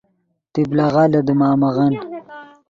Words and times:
طبلغہ 0.53 1.03
لے 1.11 1.19
دیمامغن 1.27 1.93